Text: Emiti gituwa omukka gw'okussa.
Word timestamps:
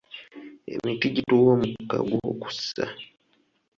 Emiti 0.73 1.07
gituwa 1.15 1.49
omukka 1.55 1.97
gw'okussa. 2.07 2.85